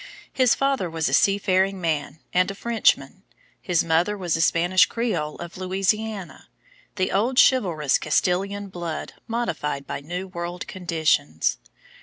His 0.33 0.55
father 0.55 0.89
was 0.89 1.07
a 1.09 1.13
sea 1.13 1.37
faring 1.37 1.79
man 1.79 2.21
and 2.33 2.49
a 2.49 2.55
Frenchman; 2.55 3.21
his 3.61 3.83
mother 3.83 4.17
was 4.17 4.35
a 4.35 4.41
Spanish 4.41 4.87
Creole 4.87 5.35
of 5.35 5.57
Louisiana 5.59 6.47
the 6.95 7.11
old 7.11 7.37
chivalrous 7.39 7.99
Castilian 7.99 8.69
blood 8.69 9.13
modified 9.27 9.85
by 9.85 9.99
new 10.01 10.27
world 10.27 10.65
conditions. 10.67 11.59